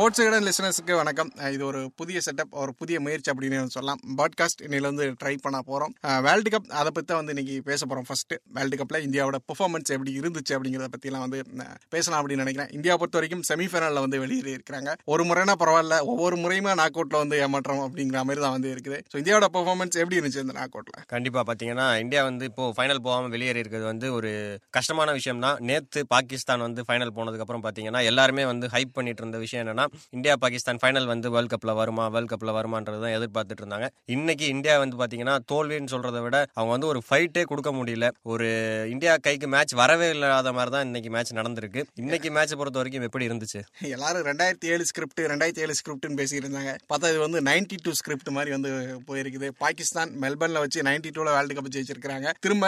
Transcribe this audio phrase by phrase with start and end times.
[0.00, 1.30] Sports கடன் லிசனர்ஸுக்கு வணக்கம்.
[1.54, 3.98] இது ஒரு புதிய செட்டப் ஒரு புதிய முயற்சி அப்படின்னு சொல்லலாம்.
[4.18, 5.92] பாட்காஸ்ட் இன்னையில வந்து ட்ரை பண்ண போகிறோம்
[6.26, 10.12] வேர்ல்டு கப் அதை பற்றி தான் வந்து இன்னைக்கு பேச போகிறோம் ஃபர்ஸ்ட் வேர்ல்டு கப்பில் இந்தியாவோட பெர்ஃபார்மன்ஸ் எப்படி
[10.20, 11.40] இருந்துச்சு அப்படிங்கிறத பற்றிலாம் வந்து
[11.94, 12.70] பேசலாம் அப்படின்னு நினைக்கிறேன்.
[12.78, 14.94] இந்தியா பொறுத்த வரைக்கும் செமிஃபைனலில் வந்து வெளியேறி இருக்கிறாங்க.
[15.14, 19.00] ஒரு முறைனா பரவாயில்ல ஒவ்வொரு முறையுமே நாக் அவுட்ல வந்து ஏமாற்றம் அப்படிங்கிற மாதிரி தான் வந்து இருக்குது.
[19.10, 23.34] ஸோ இந்தியாவோட பெர்ஃபார்மன்ஸ் எப்படி இருந்துச்சு இந்த நாக் அவுட்ல கண்டிப்பாக பார்த்தீங்கன்னா இந்தியா வந்து இப்போ ஃபைனல் போகாமல்
[23.36, 24.32] வெளியேறி இருக்கிறது வந்து ஒரு
[24.78, 29.64] கஷ்டமான விஷயம் தான் நேற்று பாகிஸ்தான் வந்து ஃபைனல் போனதுக்கப்புறம் பார்த்தீங்கன்னா எல்லாருமே வந்து ஹைப் பண்ணிட்டு இருந்த விஷயம்
[29.64, 33.88] என்னன்னா இந்தியா பாகிஸ்தான் ஃபைனல் வந்து வேர்ல்ட் கப்பில் வருமா வேர்ல்ட் கப்பில் வருமான்றது தான் எதிர்பார்த்துட்டு இருந்தாங்க.
[34.16, 38.08] இன்னைக்கு இந்தியா வந்து பார்த்தீங்கன்னா தோல்வின்னு சொல்கிறத விட அவங்க வந்து ஒரு ஃபைட்டே கொடுக்க முடியல.
[38.32, 38.48] ஒரு
[38.94, 41.84] இந்தியா கைக்கு மேட்ச் வரவே இல்லாத மாதிரி தான் இன்னைக்கு மேட்ச் நடந்திருக்கு.
[42.02, 43.62] இன்னைக்கு மேட்ச் பொறுத்த வரைக்கும் எப்படி இருந்துச்சு?
[43.96, 48.56] எல்லாரும் ரெண்டாயிரத்தி ஏழு ஸ்கிரிப்ட் ரெண்டாயிரத்தி ஏழு ஸ்கிரிப்ட்னு பேசியிருந்தாங்க பார்த்தா இது வந்து நைன்டி டூ ஸ்கிரிப்ட் மாதிரி
[48.56, 48.72] வந்து
[49.10, 49.50] போயிருக்குது.
[49.64, 52.66] பாகிஸ்தான் மெல்பர்ன்ல வச்சு நைன்டி டூல வேர்ல்டு கப் ஜெயிச்சிருக்காங்க திரும்ப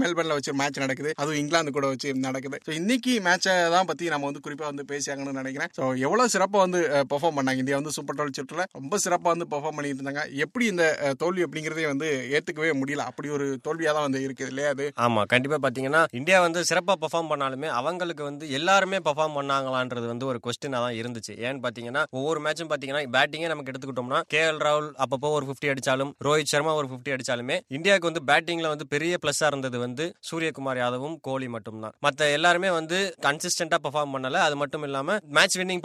[0.00, 1.10] மெல்பர்னில் மெல்பர்ன்ல வச்சு மேட்ச் நடக்குது.
[1.20, 2.56] அதுவும் இங்கிலாந்து கூட வச்சு நடக்குது.
[2.66, 5.70] ஸோ இன்னைக்கு மேட்சை தான் பத்தி நம்ம வந்து குறிப்பா வந்து பேசியாங்கன்னு நினைக்கிறேன்.
[5.78, 7.60] ஸோ எவ்வளவு சிறப்பு சிறப்பாக வந்து பெர்ஃபார்ம் பண்ணாங்க.
[7.62, 10.22] இந்தியா வந்து சூப்பர் டுவெல் சுற்றுல ரொம்ப சிறப்பாக வந்து பெர்ஃபார்ம் பண்ணிட்டு இருந்தாங்க.
[10.44, 10.84] எப்படி இந்த
[11.22, 13.04] தோல்வி அப்படிங்கறதே வந்து ஏத்துக்கவே முடியல.
[13.10, 14.86] அப்படி ஒரு தோல்வியாக தான் வந்து இருக்குது இல்லையா அது?
[15.06, 20.40] ஆமா கண்டிப்பா பாத்தீங்கன்னா இந்தியா வந்து சிறப்பாக பெர்ஃபார்ம் பண்ணாலுமே அவங்களுக்கு வந்து எல்லாருமே பெர்ஃபார்ம் பண்ணாங்களான்றது வந்து ஒரு
[20.46, 21.34] கொஸ்டினா தான் இருந்துச்சு.
[21.46, 26.12] ஏன்னு பாத்தீங்கன்னா ஒவ்வொரு மேட்சும் பாத்தீங்கன்னா பேட்டிங்கே நமக்கு எடுத்துக்கிட்டோம்னா கே எல் ராகுல் அப்பப்போ ஒரு 50 அடிச்சாலும்
[26.28, 31.16] ரோஹித் சர்மா ஒரு 50 அடிச்சாலுமே இந்தியாவுக்கு வந்து பேட்டிங்ல வந்து பெரிய ப்ளஸ்ஸாக இருந்தது வந்து சூரியகுமார் யாதவும்
[31.28, 31.96] கோலி மட்டும்தான்.
[32.08, 34.38] மற்ற எல்லாருமே வந்து கன்சிஸ்டன்டா பெர்ஃபார்ம் பண்ணல.
[34.48, 35.84] அது மட்டும் இல்லாம மேட்ச் வின்னிங்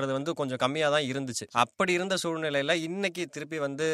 [0.00, 1.44] பெர்ஃபார்மன்ஸ்ன்றது வந்து கொஞ்சம் கம்மியா தான் இருந்துச்சு.
[1.62, 3.86] அப்படி இருந்த சூழ்நிலையில இன்னைக்கு திருப்பி வந்து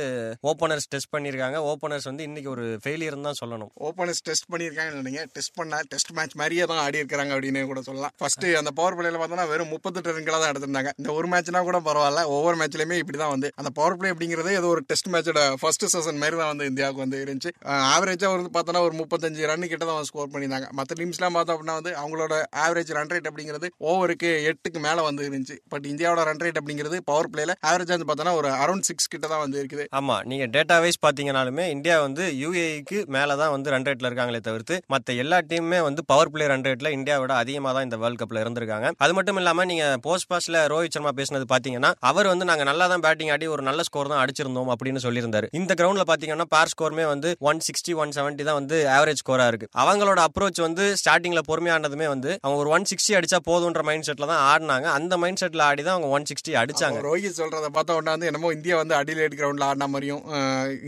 [0.51, 3.71] ஓபனர்ஸ் டெஸ்ட் பண்ணிருக்காங்க ஓபனர்ஸ் வந்து இன்னைக்கு ஒரு ஃபெயிலியர் தான் சொல்லணும்.
[3.89, 5.23] ஓப்பனர்ஸ் டெஸ்ட் பண்ணியிருக்காங்கன்னு நினைங்க.
[5.37, 8.15] டெஸ்ட் பண்ண டெஸ்ட் மேட்ச் மாதிரியே தான் ஆடி இருக்காங்க அப்படின்னு கூட சொல்லலாம்.
[8.23, 10.93] ஃபர்ஸ்ட் அந்த பவர் பிளேல பார்த்தோன்னா வெறும் முப்பத்தெட்டு ரன்களா தான் எடுத்திருந்தாங்க.
[11.01, 12.23] இந்த ஒரு மேட்ச்னா கூட பரவாயில்ல.
[12.37, 13.51] ஒவ்வொரு மேட்ச்லயுமே இப்படி தான் வந்து.
[13.61, 17.19] அந்த பவர் பிளே அப்படிங்கிறது ஏதோ ஒரு டெஸ்ட் மேட்சோட ஃபர்ஸ்ட் சீசன் மாதிரி தான் வந்து இந்தியாவுக்கு வந்து
[17.25, 17.53] இருந்துச்சு.
[17.95, 20.69] ஆவரேஜா வந்து பார்த்தோன்னா ஒரு முப்பத்தஞ்சு ரன் கிட்ட தான் ஸ்கோர் பண்ணியிருந்தாங்க.
[20.79, 22.35] மற்ற டீம்ஸ்லாம் பார்த்தோம் அப்படின்னா வந்து அவங்களோட
[22.65, 25.57] ஆவரேஜ் ரன் ரேட் அப்படிங்கிறது ஓவருக்கு எட்டுக்கு மேல வந்து இருந்துச்சு.
[25.73, 29.43] பட் இந்தியாவோட ரன் ரேட் அப்படிங்கிறது பவர் பிளேல ஆவரேஜா வந்து பார்த்தோன்னா ஒரு அரௌண்ட் சிக்ஸ் கிட்ட தான்
[29.45, 29.87] வந்து இருக்குது.
[30.01, 34.77] ஆமா நீங்க டேட்டா வைஸ் பாத்தீங்கனாலுமே இந்தியா வந்து யூஏக்கு மேல தான் வந்து ரன் ரேட்ல இருக்காங்களே தவிர்த்து
[34.95, 38.89] மத்த எல்லா டீமுமே வந்து பவர் பிளே ரன் ரேட்ல இந்தியாவோட அதிகமா தான் இந்த வேர்ல்ட் கப்ல இருந்திருக்காங்க.
[39.05, 43.05] அது மட்டும் இல்லாம நீங்க போஸ்ட் பாஸ்ல ரோஹித் சர்மா பேசினது பாத்தீங்கன்னா அவர் வந்து நாங்க நல்லா தான்
[43.07, 45.49] பேட்டிங் ஆடி ஒரு நல்ல ஸ்கோர் தான் அடிச்சிருந்தோம் அப்படின்னு சொல்லியிருந்தாரு.
[45.61, 49.69] இந்த கிரவுண்ட்ல பாத்தீங்கன்னா பார் ஸ்கோருமே வந்து ஒன் சிக்ஸ்டி ஒன் செவன்ட்டி தான் வந்து ஆவரேஜ் ஸ்கோரா இருக்கு.
[49.83, 54.43] அவங்களோட அப்ரோச் வந்து ஸ்டார்டிங்ல பொறுமையானதுமே வந்து அவங்க ஒரு ஒன் சிக்ஸ்டி அடிச்சா போதுன்ற மைண்ட் செட்ல தான்
[54.51, 54.87] ஆடினாங்க.
[54.99, 56.99] அந்த மைண்ட் செட்ல ஆடி தான் அவங்க ஒன் சிக்ஸ்டி அடிச்சாங்க.
[57.07, 60.23] ரோஹித் சொல்றதை பார்த்தா உடனே வந்து என்னமோ இந்தியா வந்து அடிலேட் கிரவுண்ட்ல ஆடின மாதிரியும்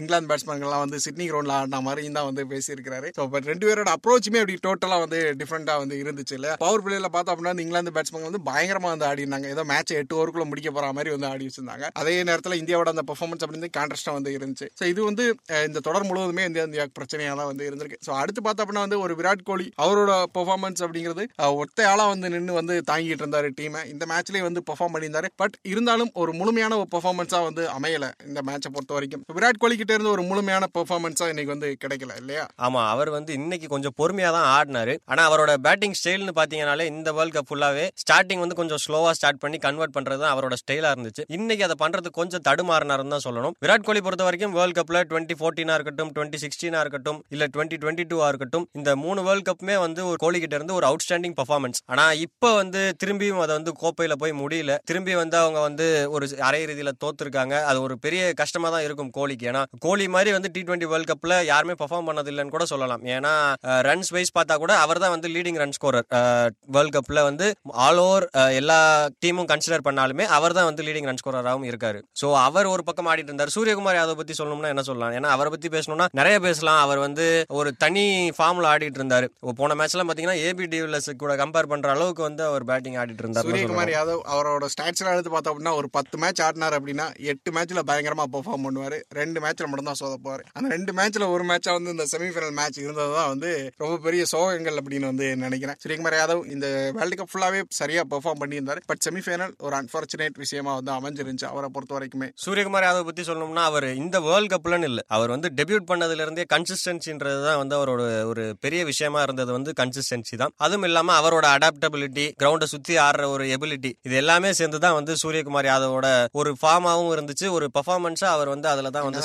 [0.01, 4.41] இங்கிலாந்து பேட்ஸ்மேன்கள்லாம் வந்து சிட்னி கிரவுண்ட்ல ஆடின மாதிரியும் தான் வந்து பேசியிருக்காரு ஸோ பட் ரெண்டு பேரோட அப்ரோச்சுமே
[4.43, 6.53] அப்படி டோட்டலாக வந்து டிஃப்ரெண்டாக வந்து இருந்துச்சு இல்லை.
[6.65, 10.17] பவர் பிளேல பார்த்தா அப்படின்னா வந்து இங்கிலாந்து பேட்ஸ்மேன் வந்து பயங்கரமாக வந்து ஆடி இருந்தாங்க ஏதோ மேட்ச் எட்டு
[10.19, 11.87] ஓவருக்குள்ள முடிக்க போகிற மாதிரி வந்து ஆடி வச்சிருந்தாங்க.
[12.03, 14.69] அதே நேரத்தில் இந்தியாவோட அந்த பர்ஃபார்மன்ஸ் அப்படின்னு கான்ட்ரஸ்டாக வந்து இருந்துச்சு.
[14.81, 15.25] ஸோ இது வந்து
[15.69, 18.01] இந்த தொடர் முழுவதுமே இந்தியா இந்தியா பிரச்சனையாக தான் வந்து இருந்திருக்கு.
[18.07, 21.27] ஸோ அடுத்து பார்த்தா அப்படின்னா வந்து ஒரு விராட் கோலி அவரோட பெர்ஃபார்மன்ஸ் அப்படிங்கிறது
[21.63, 25.29] ஒத்தையாளாக வந்து நின்று வந்து தாங்கிட்டு இருந்தார் டீமை இந்த மேட்ச்லேயே வந்து பர்ஃபார்ம் பண்ணியிருந்தாரு.
[25.43, 29.23] பட் இருந்தாலும் ஒரு முழுமையான ஒரு பெர்ஃபார்மன்ஸா வந்து அமையல இந்த மேட்சை பொறுத்த வரைக்கும்.
[29.37, 32.45] விராட் கோலி கிட்ட இருந்து ஒரு முழுமையான பெர்ஃபார்மன்ஸா இன்னைக்கு வந்து கிடைக்கல இல்லையா?
[32.67, 34.95] ஆமா அவர் வந்து இன்னைக்கு கொஞ்சம் பொறுமையா தான் ஆடினாரு.
[35.13, 39.61] ஆனா அவரோட பேட்டிங் ஸ்டைல்னு பார்த்தீங்கனாலே இந்த வேர்ல்ட் கப் ஃபுல்லாவே ஸ்டார்டிங் வந்து கொஞ்சம் ஸ்லோவா ஸ்டார்ட் பண்ணி
[39.67, 41.25] கன்வெர்ட் பண்றது தான் அவரோட ஸ்டைலா இருந்துச்சு.
[41.39, 43.55] இன்னைக்கு அதை பண்றது கொஞ்சம் தடுமாறினாருன்னு தான் சொல்லணும்.
[43.65, 48.07] விராட் கோலி பொறுத்த வரைக்கும் வேர்ல்ட் கப்ல டுவெண்ட்டி ஃபோர்டீனா இருக்கட்டும் டுவெண்ட்டி சிக்ஸ்டீனா இருக்கட்டும் இல்ல டுவெண்ட்டி டுவெண்ட்டி
[48.13, 52.05] டூவா இருக்கட்டும் இந்த மூணு வேர்ல்ட் கப்புமே வந்து ஒரு கோலி கிட்ட இருந்து ஒரு அவுட்ஸ்டாண்டிங் பர்ஃபார்மன்ஸ் ஆனா
[52.27, 54.68] இப்போ வந்து திரும்பியும் அதை வந்து கோப்பையில போய் முடியல.
[54.91, 55.87] திரும்பி வந்து அவங்க வந்து
[56.17, 57.55] ஒரு அரையிறுதியில தோத்துருக்காங்க.
[57.71, 59.49] அது ஒரு பெரிய கஷ்டமா தான் இருக்கும் கோலிக்கு.
[59.51, 63.05] ஏன்னா கோலி மாதிரி வந்து டி டுவெண்ட்டி வேர்ல்ட் கப்ல யாருமே பெர்ஃபார்ம் பண்ணது இல்லைன்னு கூட சொல்லலாம்.
[63.17, 63.33] ஏன்னா
[63.89, 66.09] ரன்ஸ் வைஸ் பார்த்தா கூட அவர் தான் வந்து லீடிங் ரன் ஸ்கோரர்
[66.77, 67.49] வேர்ல்ட் கப்ல வந்து
[67.87, 68.27] ஆல் ஓவர்
[68.61, 68.79] எல்லா
[69.25, 72.01] டீமும் கன்சிடர் பண்ணாலுமே அவர் தான் வந்து லீடிங் ரன் ஸ்கோரராகவும் இருக்காரு.
[72.21, 73.55] ஸோ அவர் ஒரு பக்கம் ஆடிட்டு இருந்தார்.
[73.57, 75.15] சூரியகுமார் யாதவ் பத்தி சொல்லணும்னா என்ன சொல்லலாம்?
[75.19, 76.81] ஏன்னா அவரை பத்தி பேசணும்னா நிறைய பேசலாம்.
[76.85, 77.27] அவர் வந்து
[77.59, 78.05] ஒரு தனி
[78.39, 79.29] ஃபார்ம்ல ஆடிட்டு இருந்தாரு.
[79.61, 83.93] போன மேட்ச்ல பாத்தீங்கன்னா ஏபி டிவிலஸ் கூட கம்பேர் பண்ற அளவுக்கு வந்து அவர் பேட்டிங் ஆடிட்டு இருந்தார் சூரியகுமார்
[83.97, 88.65] யாதவ் அவரோட ஸ்டாட்ஸ்ல எடுத்து பார்த்தோம் அப்படின்னா ஒரு பத்து மேட்ச் ஆடினார் அப்படின்னா எட்டு மேட்ச்ல பயங்கரமா பெர்ஃபார்ம்
[88.67, 88.97] பண்ணுவார்.
[89.09, 90.43] ரெண்டு மேட்ச்ல மட்டும் தான் சோதப்பாரு.
[90.53, 94.79] அந்த ரெண்டு மேட்ச்ல ஒரு மேட்சா வந்து இந்த செமிஃபைனல் மேட்ச் இருந்தது தான் வந்து ரொம்ப பெரிய சோகங்கள்
[94.83, 95.77] அப்படின்னு வந்து நினைக்கிறேன்.
[95.85, 98.81] சூரியகுமார் யாதவ் இந்த வேர்ல்டு கப் ஃபுல்லாவே சரியா பெர்ஃபார்ம் பண்ணியிருந்தாரு.
[98.87, 102.29] பட் செமிஃபைனல் ஒரு அன்பார்ச்சுனேட் விஷயமா வந்து அமைஞ்சிருந்துச்சு அவரை பொறுத்த வரைக்குமே.
[102.47, 107.45] சூரியகுமார் யாதவ் பத்தி சொல்லணும்னா அவர் இந்த வேர்ல்டு கப்லன்னு இல்ல அவர் வந்து டெபியூட் பண்ணதுல இருந்தே கன்சிஸ்டன்சின்றது
[107.45, 110.53] தான் வந்து அவரோட ஒரு பெரிய விஷயமா இருந்தது வந்து கன்சிஸ்டன்சி தான்.
[110.57, 115.69] அதுவும் இல்லாம அவரோட அடாப்டபிலிட்டி கிரவுண்டை சுத்தி ஆடுற ஒரு எபிலிட்டி இது எல்லாமே சேர்ந்து தான் வந்து சூரியகுமார்
[115.71, 116.09] யாதவோட
[116.41, 117.47] ஒரு ஃபார்மாவும் இருந்துச்சு.
[117.57, 119.25] ஒரு பர்ஃபார்மன்ஸா அவர் வந்து அதுல தான் வந்து.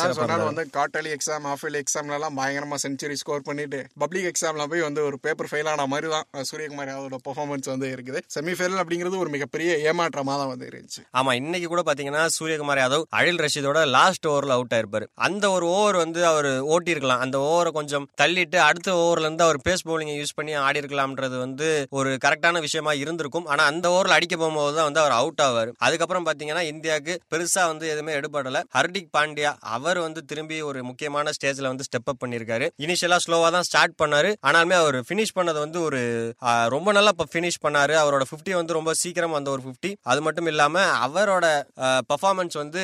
[0.50, 5.02] வந்து குவார்டர்லி எக்ஸாம் ஆஃப் இயர்லி எக்ஸாம்ல எல்லாம் பயங்கரமா செஞ்சுரி ஸ்கோர் பண்ணிட்டு பப்ளிக் எக்ஸாம்ல போய் வந்து
[5.10, 8.22] ஒரு பேப்பர் ஃபெயில் ஆன மாதிரி தான் சூரியகுமார் யாதவோட பெர்ஃபார்மன்ஸ் வந்து இருக்குது.
[8.36, 11.02] செமிஃபைனல் அப்படிங்கிறது ஒரு மிகப்பெரிய ஏமாற்றமா தான் வந்து இருந்துச்சு.
[11.20, 15.08] ஆமா இன்னைக்கு கூட பாத்தீங்கன்னா சூரியகுமார் யாதவ் அழில் ரஷீதோட லாஸ்ட் ஓவர்ல அவுட் ஆயிருப்பாரு.
[15.28, 19.60] அந்த ஒரு ஓவர் வந்து அவர் ஓட்டி இருக்கலாம் அந்த ஓவரை கொஞ்சம் தள்ளிட்டு அடுத்த ஓவர்ல இருந்து அவர்
[19.68, 21.68] பேஸ் பவுலிங் யூஸ் பண்ணி ஆடி இருக்கலாம்ன்றது வந்து
[22.00, 23.48] ஒரு கரெக்டான விஷயமா இருந்திருக்கும்.
[23.54, 25.70] ஆனா அந்த ஓவர்ல அடிக்க போகும்போது தான் வந்து அவர் அவர் அவுட் ஆவார்.
[25.86, 28.60] அதுக்கப்புறம் பாத்தீங்கன்னா இந்தியாவுக்கு பெருசா வந்து எதுவுமே எடுபடல.
[28.76, 32.68] ஹர்திக் பாண்டியா அவர் வந்து திரும்பி ஒரு முக்கியமான ஸ்டேஜ்ல வந்து ஸ்டெப் அப் பண்ணிருக்காரு.
[32.86, 34.32] இனிஷியலா ஸ்லோவா தான் ஸ்டார்ட் பண்ணாரு.
[34.50, 36.02] ஆனாலுமே அவர் ஃபினிஷ் பண்ணது வந்து ஒரு
[36.76, 37.94] ரொம்ப நல்லா ஃபினிஷ் பண்ணாரு.
[38.04, 41.46] அவரோட 50 வந்து ரொம்ப சீக்கிரம் வந்த ஒரு 50 அது மட்டும் இல்லாம அவரோட
[42.12, 42.82] பர்ஃபார்மன்ஸ் வந்து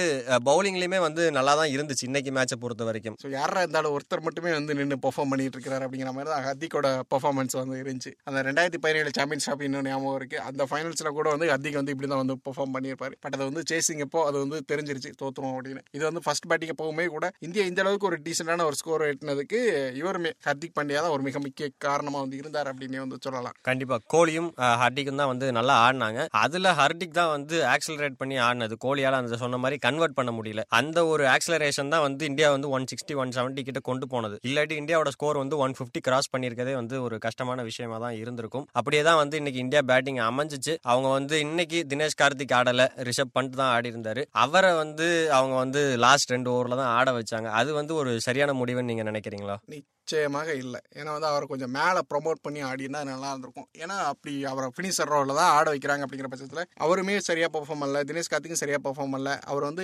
[0.50, 3.18] பவுலிங்லயுமே வந்து நல்லா தான் இருந்துச்சு இன்னைக்கு மேட்சை பொறுத்த வரைக்கும்.
[3.24, 7.56] ஸோ யாரா இருந்தாலும் ஒருத்தர் மட்டுமே வந்து நின்று பெர்ஃபார்ம் பண்ணிட்டு இருக்காரு அப்படிங்கிற மாதிரி தான் ஹத்திக்கோட பர்ஃபார்மன்ஸ்
[7.62, 8.14] வந்து இருந்துச்சு.
[8.30, 10.38] அந்த ரெண்டாயிரத்தி பதினேழு சாம்பியன்ஸ் ட்ராஃபி இன்னும் ஞாபகம் இருக்கு.
[10.50, 13.14] அந்த ஃபைனல்ஸ்ல கூட வந்து ஹர்திக் வந்து இப்படி தான் வந்து பெர்ஃபார்ம் பண்ணியிருப்பாரு.
[13.24, 15.84] பட் அது வந்து சேசிங் எப்போ அது வந்து தெரிஞ்சிருச்சு தோத்துரும் அப்படின்னு.
[15.94, 19.60] இது வந்து ஃபர்ஸ்ட் பேட்டிங் எப்பவுமே கூட இந்தியா இந்த அளவுக்கு ஒரு டீசென்டான ஒரு ஸ்கோர் எட்டினதுக்கு
[20.00, 21.56] இவருமே ஹர்திக் பாண்டியா தான் ஒரு மிக முக்கிய
[21.86, 23.56] காரணமா வந்து இருந்தார் அப்படின்னு வந்து சொல்லலாம்.
[23.68, 23.98] கண்டிப்பா.
[24.14, 26.08] கோலியும் அஹ், ஹர்திக்கும் தான் வந்து நல்லா ஆடினாங்க.
[26.42, 28.76] அதுல ஹர்திக் தான் வந்து ஆக்சலரேட் பண்ணி ஆடினது.
[28.84, 30.48] கோலியால அந்த சொன்ன மாதிரி கன்வெர்ட் பண்ண முடியல.
[30.80, 34.36] அந்த ஒரு ஆக்சலரேஷன் தான் வந்து இந்தியா வந்து ஒன் சிக்ஸ்டி ஒன் செவன்ட்டி கிட்ட கொண்டு போனது.
[34.48, 38.66] இல்லாட்டி இந்தியாவோட ஸ்கோர் வந்து ஒன் பிப்டி கிராஸ் பண்ணியிருக்கதே வந்து ஒரு கஷ்டமான விஷயமா தான் இருந்திருக்கும்.
[38.76, 40.48] அப்படியே தான் வந்து இன்னைக்கு இந்தியா பேட்டிங் அமைஞ்சிச்சு.
[40.86, 45.82] அவங்க வந்து இன்னைக்கு தினேஷ் கார்த்திக் ஆடல ரிஷப் பண்ட் தான் ஆடி இருந்தாரு அவரை வந்து அவங்க வந்து
[45.98, 47.48] லாஸ்ட் ரெண்டு ஓவர்ல தான் ஆட வச்சாங்க.
[47.60, 49.56] அது வந்து ஒரு சரியான முடிவுன்னு நீங்க நினைக்கிறீங்களா?
[50.10, 50.80] நிச்சயமாக இல்லை.
[51.00, 53.68] ஏன்னா வந்து அவரை கொஞ்சம் மேலே ப்ரொமோட் பண்ணி ஆடினா நல்லா இருந்திருக்கும்.
[53.82, 58.00] ஏன்னா அப்படி அவரை ஃபினிஷர் ரோலில் தான் ஆட வைக்கிறாங்க அப்படிங்கிற பட்சத்தில் அவருமே சரியாக பர்ஃபார்ம் பண்ணல.
[58.10, 59.32] தினேஷ் கார்த்திக்கும் சரியாக பர்ஃபார்ம் பண்ணல.
[59.52, 59.84] அவர் வந்து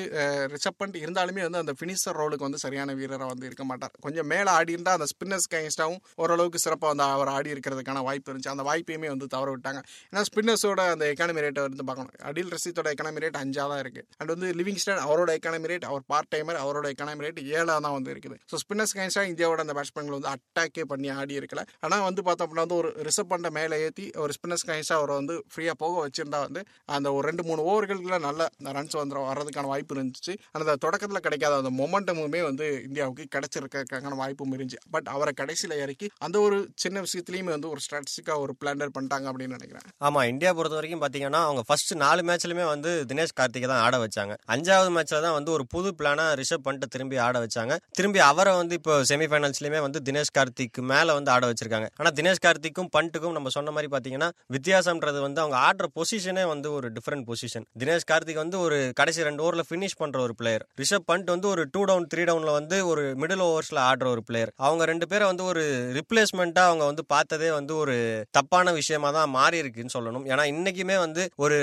[0.54, 3.94] ரிசப் பண்ணிட்டு இருந்தாலுமே வந்து அந்த ஃபினிஷர் ரோலுக்கு வந்து சரியான வீரராக வந்து இருக்க மாட்டார்.
[4.06, 8.54] கொஞ்சம் மேலே ஆடி இருந்தால் அந்த ஸ்பின்னர்ஸ் கைஸ்டாகவும் ஓரளவுக்கு சிறப்பாக வந்து அவர் ஆடி இருக்கிறதுக்கான வாய்ப்பு இருந்துச்சு.
[8.56, 9.82] அந்த வாய்ப்பையுமே வந்து தவற விட்டாங்க.
[10.12, 12.14] ஏன்னா ஸ்பின்னர்ஸோட அந்த எக்கானமி ரேட்டை வந்து பார்க்கணும்.
[12.32, 16.32] அடில் ரசீத்தோட எக்கானமி ரேட் அஞ்சாக தான் இருக்குது அண்ட் வந்து லிவிங்ஸ்டன் அவரோட எக்கானமி ரேட் அவர் பார்ட்
[16.36, 18.38] டைமர் அவரோட எக்கானமி ரேட் ஏழாக தான் வந்து இருக்குது.
[18.52, 21.64] ஸோ ஸ்பின்னர்ஸ் கைஸ்டாக இந்தியாவோட அந்த பேட்ஸ்மேன்கள் வந்து அட்டாக்கே பண்ணி ஆடி இருக்கல.
[21.86, 25.38] ஆனால் வந்து பார்த்தோம் அப்படின்னா வந்து ஒரு ரிசர்வ் பண்ண மேலே ஏற்றி ஒரு ஸ்பின்னர்ஸ் கைஸாக அவரை வந்து
[25.52, 26.64] ஃப்ரீயாக போக வச்சிருந்தா வந்து
[26.98, 30.34] அந்த ஒரு ரெண்டு மூணு ஓவர்களுக்குள்ள நல்ல ரன்ஸ் வந்து வர்றதுக்கான வாய்ப்பு இருந்துச்சு.
[30.52, 34.82] ஆனால் அந்த தொடக்கத்தில் கிடைக்காத அந்த மொமெண்டமுமே வந்து இந்தியாவுக்கு கிடைச்சிருக்கான வாய்ப்பும் இருந்துச்சு.
[34.96, 39.58] பட் அவரை கடைசியில் இறக்கி அந்த ஒரு சின்ன விஷயத்துலையுமே வந்து ஒரு ஸ்ட்ராட்டஜிக்காக ஒரு பிளான்டர் பண்ணிட்டாங்க அப்படின்னு
[39.58, 39.86] நினைக்கிறேன்.
[40.08, 44.36] ஆமாம் இந்தியா பொறுத்த வரைக்கும் பார்த்தீங்கன்னா அவங்க ஃபர்ஸ்ட் நாலு மேட்ச்லையுமே வந்து தினேஷ் கார்த்திகை தான் ஆட வச்சாங்க.
[44.56, 47.76] அஞ்சாவது மேட்ச்சில் தான் வந்து ஒரு புது பிளானாக ரிஷப் பண்ணிட்டு திரும்பி ஆட வச்சாங்க.
[48.00, 51.88] திரும்பி அவரை வந்து இப்போ செமிஃபைனல்ஸ்லையுமே வந்து தினேஷ் கார்த்திக் மேல வந்து ஆட வச்சிருக்காங்க.
[52.00, 56.90] ஆனா தினேஷ் கார்த்திக்கும் பண்ட்டுக்கும் நம்ம சொன்ன மாதிரி பாத்தீங்கன்னா வித்தியாசம்ன்றது வந்து அவங்க ஆடுற பொசிஷனே வந்து ஒரு
[56.98, 61.30] டிஃப்ரெண்ட் பொசிஷன் தினேஷ் கார்த்திக் வந்து ஒரு கடைசி ரெண்டு ஓவர்ல ஃபினிஷ் பண்ற ஒரு பிளேயர் ரிஷப் பண்ட்
[61.34, 65.08] வந்து ஒரு டூ டவுன் த்ரீ டவுன்ல வந்து ஒரு மிடில் ஓவர்ஸ்ல ஆடுற ஒரு பிளேயர் அவங்க ரெண்டு
[65.08, 65.64] பேரை வந்து ஒரு
[66.00, 67.96] ரிப்ளேஸ்மெண்ட்டாக அவங்க வந்து பார்த்ததே வந்து ஒரு
[68.32, 70.26] தப்பான விஷயமா தான் மாறி இருக்குன்னு சொல்லணும்.
[70.32, 71.58] ஏன்னா இன்னைக்குமே வந்து ஒரு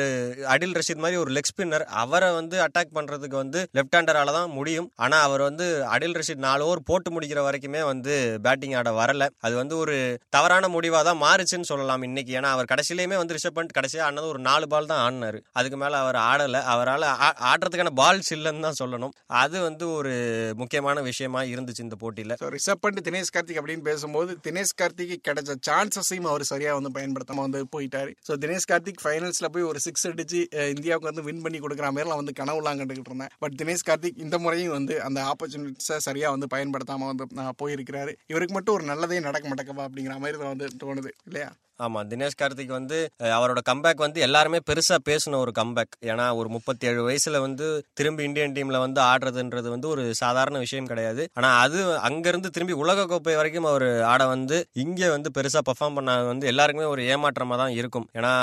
[0.55, 4.89] அடில் ரஷீத் மாதிரி ஒரு லெக் ஸ்பின்னர் அவரை வந்து அட்டாக் பண்றதுக்கு வந்து லெஃப்ட் ஹேண்டரால தான் முடியும்.
[4.97, 9.25] ஆனா அவர் வந்து அடில் ரஷீத் நாலு ஓவர் போட்டு முடிக்கிற வரைக்குமே வந்து பேட்டிங் ஆட வரல.
[9.41, 9.97] அது வந்து ஒரு
[10.31, 12.33] தவறான முடிவாக தான் மாறுச்சுன்னு சொல்லலாம் இன்னைக்கு.
[12.35, 15.39] ஏன்னா அவர் கடைசியிலேயுமே வந்து ரிஷப் பண்ட் கடைசியாக ஆனது ஒரு நாலு பால் தான் ஆடினாரு.
[15.53, 16.63] அதுக்கு மேலே அவர் ஆடலை.
[16.73, 19.13] அவரால் ஆ- ஆடுறதுக்கான பால்ஸ் இல்லைன்னு தான் சொல்லணும்.
[19.41, 20.15] அது வந்து ஒரு
[20.57, 22.37] முக்கியமான விஷயமா இருந்துச்சு இந்த போட்டியில்.
[22.41, 24.11] ஸோ ரிசர்வ் பண்ணிட்டு தினேஷ் கார்த்திக் அப்படின்னு பேசும்போது
[24.45, 28.13] தினேஷ் கார்த்திக்கு கிடைச்ச சான்சஸையும் அவர் சரியாக வந்து பயன்படுத்தாம வந்து போயிட்டாரு.
[28.27, 30.41] ஸோ தினேஷ் கார்த்திக் ஃபைனல்ஸில் போய் ஒரு சிக்ஸ் அடிச்சு
[30.75, 34.75] இந்தியாவுக்கு வந்து வின் பண்ணி கொடுக்குற மாதிரிலாம் வந்து கனவுலாம் கண்டுகிட்டு இருந்தேன் பட் தினேஷ் கார்த்திக் இந்த முறையும்
[34.75, 38.12] வந்து அந்த ஆப்பர்ச்சுனிட்டிஸை சரியாக வந்து பயன்படுத்தாமல் வந்து அஹ், போயிருக்கிறாரு.
[38.27, 41.51] இவருக்கு மட்டும் ஒரு நல்லதே நடக்க மாட்டேங்கப்பா அப்படிங்கிற மாதிரி தான் வந்து தோணுது இல்லையா?
[41.87, 42.99] ஆமா தினேஷ் கார்த்திக் வந்து
[43.37, 47.69] அவரோட கம்பேக் வந்து எல்லாருமே பெருசா பேசின ஒரு கம்பேக் ஏன்னா ஒரு முப்பத்தி ஏழு வயசுல வந்து
[48.01, 51.25] திரும்பி இந்தியன் டீம்ல வந்து ஆடுறதுன்றது வந்து ஒரு சாதாரண விஷயம் கிடையாது.
[51.39, 56.21] ஆனா அது அங்கிருந்து திரும்பி உலக கோப்பை வரைக்கும் அவர் ஆட வந்து இங்க வந்து பெருசா பெர்ஃபார்ம் பண்ண
[56.33, 58.09] வந்து எல்லாருக்குமே ஒரு ஏமாற்றமா தான் இருக்கும்.
[58.19, 58.35] ஏன்னா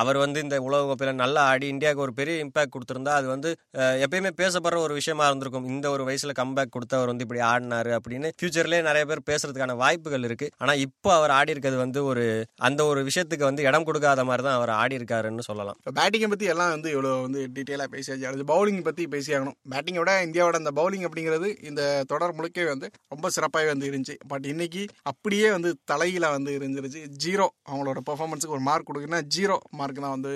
[0.00, 3.50] அவர் வந்து இந்த உலக கோப்பையில நல்லா ஆடி இந்தியாவுக்கு ஒரு பெரிய இம்பாக்ட் கொடுத்திருந்தா அது வந்து
[4.04, 5.66] எப்பயுமே பேசப்படுற ஒரு விஷயமா இருந்திருக்கும்.
[5.72, 10.26] இந்த ஒரு வயசுல கம்பேக் கொடுத்து அவர் வந்து இப்படி ஆடினாரு அப்படின்னு ஃபியூச்சர்லேயே நிறைய பேர் பேசுறதுக்கான வாய்ப்புகள்
[10.28, 10.48] இருக்கு.
[10.62, 12.24] ஆனா இப்போ அவர் ஆடி இருக்கிறது வந்து ஒரு
[12.68, 15.76] அந்த ஒரு விஷயத்துக்கு வந்து இடம் கொடுக்காத மாதிரி தான் அவர் ஆடி இருக்காருன்னு சொல்லலாம்.
[15.80, 20.12] இப்போ பேட்டிங்கை பற்றி எல்லாம் வந்து இவ்வளோ வந்து டீட்டெயிலாக பேசியாச்சு அடுத்து பவுலிங் பற்றி பேசியாகணும் பேட்டிங்கை விட
[20.26, 21.82] இந்தியாவோட அந்த பவுலிங் அப்படிங்கிறது இந்த
[22.12, 24.16] தொடர் முழுக்கவே வந்து ரொம்ப சிறப்பாகவே வந்து இருந்துச்சு.
[24.32, 24.82] பட் இன்னைக்கு
[25.12, 27.02] அப்படியே வந்து தலையில வந்து இருந்துருச்சு.
[27.24, 30.32] ஜீரோ அவங்களோட பெர்ஃபார்மன்ஸுக்கு ஒரு மார்க் கொடுக்குன்னா ஜீரோ மார்க் தான் வந்து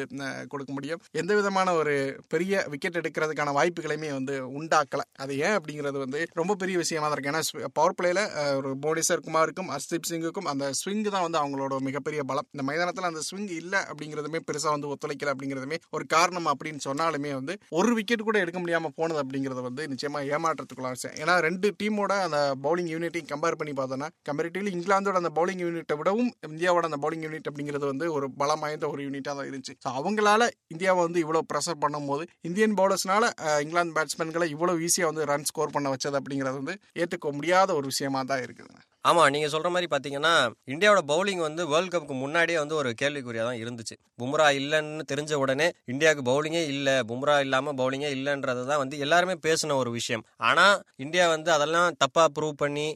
[0.54, 1.02] கொடுக்க முடியும்.
[1.22, 1.94] எந்த விதமான ஒரு
[2.34, 5.06] பெரிய விக்கெட் எடுக்கிறதுக்கான வாய்ப்புகளையுமே வந்து உண்டாக்கலை.
[5.22, 7.32] அது ஏன் அப்படிங்கிறது வந்து ரொம்ப பெரிய விஷயமா தான் இருக்கு.
[7.32, 8.20] ஏன்னா பவர் பிளேல
[8.58, 12.48] ஒரு புவனேஸ்வர் குமாருக்கும் ஹர்ஷ்தீப் சிங்குக்கும் அந்த ஸ்விங் தான் வந்து அவங்களோட மிகப்பெரிய பலம்.
[12.54, 17.54] இந்த மைதானத்தில் அந்த ஸ்விங் இல்லை அப்படிங்கிறதுமே பெருசாக வந்து ஒத்துழைக்கல அப்படிங்கிறதுமே ஒரு காரணம் அப்படின்னு சொன்னாலுமே வந்து
[17.78, 22.38] ஒரு விக்கெட் கூட எடுக்க முடியாமல் போனது அப்படிங்கிறது வந்து நிச்சயமாக ஏமாற்றத்துக்குள்ள விஷயம் ஏன்னா ரெண்டு டீமோட அந்த
[22.66, 27.50] பவுலிங் யூனிட்டையும் கம்பேர் பண்ணி பார்த்தோன்னா கம்பேரிட்டிவ்லி இங்கிலாந்தோட அந்த பவுலிங் யூனிட்டை விடவும் இந்தியாவோட அந்த பவுலிங் யூனிட்
[27.50, 29.76] அப்படிங்கிறது வந்து ஒரு பலம் வாய்ந்த ஒரு யூனிட்டாக தான் இருந்துச்சு.
[29.84, 33.30] ஸோ அவங்களால இந்தியாவை வந்து இவ்வளோ ப்ரெஷர் பண்ணும்போது இந்தியன் பவுலர்ஸ்னால
[33.66, 38.22] இங்கிலாந்து பேட்ஸ்மேன்களை இவ்வளோ ஈஸியாக வந்து ரன் ஸ்கோர் பண்ண வச்சது அப்படிங்கிறது வந்து ஏற்றுக்க முடியாத ஒரு விஷயமா
[38.32, 38.74] தான் இருக்குது.
[39.11, 40.32] ஆமா நீங்க சொல்ற மாதிரி பாத்தீங்கன்னா
[40.73, 43.94] இந்தியாவோட பவுலிங் வந்து வேர்ல்ட் கப்புக்கு முன்னாடியே வந்து ஒரு கேள்விக்குறியா தான் இருந்துச்சு.
[44.20, 49.76] பும்ரா இல்லைன்னு தெரிஞ்ச உடனே இந்தியாவுக்கு பவுலிங்கே இல்ல பும்ரா இல்லாம பவுலிங்கே இல்லைன்றது தான் வந்து எல்லாருமே பேசின
[49.82, 50.25] ஒரு விஷயம்.
[50.49, 50.64] ஆனா
[51.04, 52.87] இந்தியா வந்து அதெல்லாம் தப்பா ப்ரூவ் பண்ணி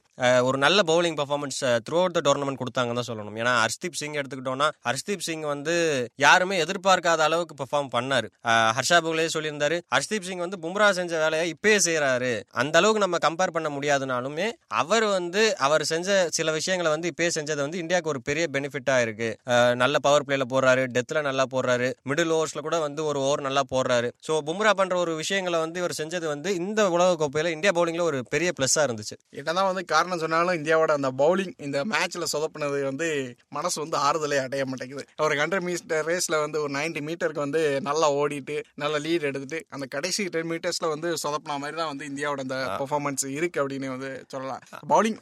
[0.48, 1.60] ஒரு நல்ல bowling performance
[2.02, 3.36] throughout the tournament கொடுத்தாங்கன்னு தான் சொல்லணும்.
[3.42, 5.74] ஏன்னா ஹர்ஷ்தீப் சிங் எடுத்துக்கிட்டோம்னா ஹர்ஷ்தீப் சிங் வந்து
[6.26, 8.30] யாருமே எதிர்பார்க்காத அளவுக்கு பெர்ஃபார்ம் பண்ணாரு.
[8.78, 9.78] ஹர்ஷா புகலே சொல்லியிருந்தாரு.
[9.96, 14.48] ஹர்ஷ்தீப் சிங் வந்து பும்ரா செஞ்ச வேலையை இப்பயே செய்யறாரு அந்த அளவுக்கு நம்ம கம்பேர் பண்ண முடியாதுனாலுமே
[14.82, 15.96] அவர் வந்து அவர் செஞ்ச
[16.36, 19.28] சில விஷயங்களை வந்து இப்பயே செஞ்சது வந்து இந்தியாவுக்கு ஒரு பெரிய பெனிஃபிட்டா இருக்கு.
[19.82, 24.10] நல்ல பவர் பிளேல போடுறாரு டெத்ல நல்லா போடுறாரு மிடில் ஓவர்ஸ்ல கூட வந்து ஒரு ஓவர் நல்லா போடுறாரு.
[24.26, 28.20] ஸோ பும்ரா பண்ற ஒரு விஷயங்களை வந்து இவர் செஞ்சது வந்து இந்த உலக கோப்பையில இந்தியா பவுலிங்ல ஒரு
[28.34, 29.16] பெரிய பிளஸ்ஸா இருந்துச்சு.
[29.40, 33.08] என்னதான் வந்து காரணம் சொன்னாலும் இந்தியாவோட அந்த பவுலிங் இந்த மேட்ச்ல சொதப்புனது வந்து
[33.58, 35.04] மனசு வந்து ஆறுதலே அடைய மாட்டேங்குது.
[35.26, 39.86] ஒரு ஹண்ட்ரட் மீட்டர் ரேஸ்ல வந்து ஒரு 90 மீட்டருக்கு வந்து நல்லா ஓடிட்டு நல்ல லீட் எடுத்துட்டு அந்த
[39.94, 44.62] கடைசி டென் மீட்டர்ஸ்ல வந்து சொதப்பின மாதிரி தான் வந்து இந்தியாவோட அந்த பெர்ஃபார்மன்ஸ் இருக்கு அப்படின்னு வந்து சொல்லலாம்.
[44.92, 45.18] பவுலிங்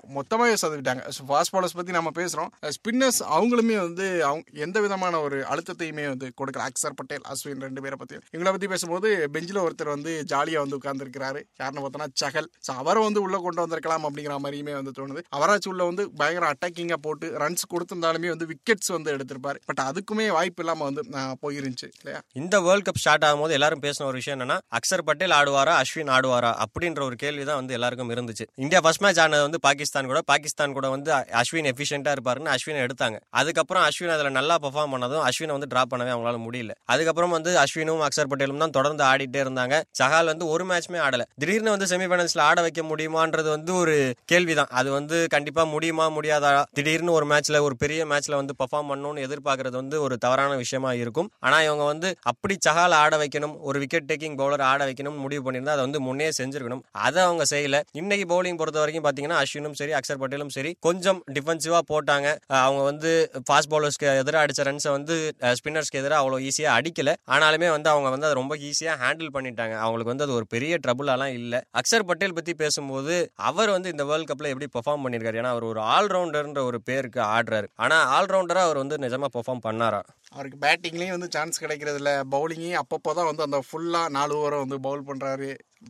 [0.67, 2.51] மொத்தமாவே ஸோ ஃபாஸ்ட் பாலர்ஸ் பற்றி நம்ம பேசுறோம்.
[2.63, 6.65] Uh, ஸ்பின்னர்ஸ் அவங்களுமே வந்து அவங்க எந்த விதமான ஒரு அழுத்தத்தையுமே வந்து கொடுக்கல.
[6.71, 11.43] அக்சர் பட்டேல் அஸ்வின் ரெண்டு பேரை பற்றி இவங்கள பற்றி பேசும்போது பெஞ்சில் ஒருத்தர் வந்து ஜாலியாக வந்து உட்கார்ந்துருக்கிறாரு.
[11.61, 15.23] யாருன்னு பார்த்தோன்னா சகல் ஸோ அவரை வந்து உள்ளே கொண்டு வந்திருக்கலாம் அப்படிங்கிற மாதிரியுமே வந்து தோணுது.
[15.37, 19.61] அவராச்சும் உள்ள வந்து பயங்கர அட்டாக்கிங்காக போட்டு ரன்ஸ் கொடுத்திருந்தாலுமே வந்து விக்கெட்ஸ் வந்து எடுத்திருப்பாரு.
[19.71, 21.03] பட் அதுக்குமே வாய்ப்பு இல்லாமல் வந்து
[21.45, 22.21] போயிருந்துச்சு இல்லையா?
[22.43, 26.53] இந்த வேர்ல்ட் கப் ஸ்டார்ட் ஆகும்போது எல்லாரும் பேசின ஒரு விஷயம் என்னன்னா அக்சர் பட்டேல் ஆடுவாரா அஸ்வின் ஆடுவாரா
[26.65, 28.45] அப்படின்ற ஒரு கேள்வி தான் வந்து எல்லாருக்கும் இருந்துச்சு.
[28.65, 30.21] இந்தியா ஃபர்ஸ்ட் மேட்ச் ஆனது வந்து பாகிஸ்தான் கூட.
[30.33, 33.21] பாகிஸ்தான் கூட வந்து அஸ்வின் எஃபிஷியன்டா இருப்பாருன்னு அஸ்வினை எடுத்தாங்க.
[33.31, 36.71] அதுக்கப்புறம் அஸ்வின் அதுல நல்லா பெர்ஃபார்ம் பண்ணதும் அஸ்வினை வந்து டிராப் பண்ணவே அவங்களால முடியல.
[36.85, 39.83] அதுக்கப்புறம் வந்து அஸ்வினும் அக்சர் பட்டேலும் தான் தொடர்ந்து ஆடிட்டே இருந்தாங்க.
[40.03, 41.23] சஹால் வந்து ஒரு மேட்ச்மே ஆடல.
[41.35, 44.67] திடீர்னு வந்து செமிஃபைனல்ஸ்ல ஆட வைக்க முடியுமான்றது வந்து ஒரு கேள்விதான்.
[44.71, 46.63] அது வந்து கண்டிப்பா முடியுமா முடியாதா?
[46.73, 51.31] திடீர்னு ஒரு மேட்ச்ல ஒரு பெரிய மேட்ச்ல வந்து பெர்ஃபார்ம் பண்ணணும்னு எதிர்பார்க்கறது வந்து ஒரு தவறான விஷயமா இருக்கும்.
[51.39, 55.69] ஆனா இவங்க வந்து அப்படி சஹால் ஆட வைக்கணும் ஒரு விக்கெட் டேக்கிங் பவுலர் ஆட வைக்கணும்னு முடிவு பண்ணியிருந்தா
[55.69, 56.81] அதை வந்து முன்னே செஞ்சிருக்கணும்.
[56.91, 57.81] அதை அவங்க செய்யல.
[57.93, 62.29] இன்னைக்கு பவுலிங் பொறுத்த வரைக்கும் பாத்தீங்கன்னா அஸ்வினும் சரி அக்சர் பட்டேலும் சரி கொஞ்சம் டிஃபென்சிவா போட்டாங்க.
[62.67, 63.11] அவங்க வந்து
[63.47, 65.15] ஃபாஸ்ட் பவுலர்ஸ்க்கு எதிராக அடிச்ச ரன்ஸை வந்து
[65.59, 67.13] ஸ்பின்னர்ஸ்க்கு எதிராக அவ்வளோ ஈஸியா அடிக்கல.
[67.37, 69.77] ஆனாலுமே வந்து அவங்க வந்து அதை ரொம்ப ஈஸியாக ஹேண்டில் பண்ணிட்டாங்க.
[69.85, 71.61] அவங்களுக்கு வந்து அது ஒரு பெரிய ட்ரபுளாலாம் இல்லை.
[71.83, 73.17] அக்சர் பட்டேல் பத்தி பேசும்போது
[73.51, 75.41] அவர் வந்து இந்த வேர்ல்ட் கப்ல எப்படி பெர்ஃபார்ம் பண்ணிருக்காரு?
[75.43, 77.69] ஏன்னா அவர் ஒரு ஆல்ரவுண்டர்ன்ற ஒரு பேருக்கு ஆடுறாரு.
[77.87, 80.03] ஆனா ஆல்ரவுண்டரா அவர் வந்து நிஜமா பெர்ஃபார்ம் பண்ணாரா?
[80.37, 84.79] அவருக்கு பேட்டிங்லேயும் வந்து சான்ஸ் கிடைக்கிறது இல்ல பவுலிங்கையும் அப்பப்போ தான் வந்து அந்த ஃபுல்லாக நாலு ஓவரை வந்து
[84.87, 85.49] பவுல் பண்ணுறாரு